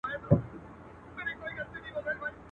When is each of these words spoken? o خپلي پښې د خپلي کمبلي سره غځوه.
o 0.03 0.03
خپلي 1.11 1.33
پښې 1.39 1.51
د 1.57 1.59
خپلي 1.67 1.89
کمبلي 1.93 2.01
سره 2.05 2.17
غځوه. 2.21 2.29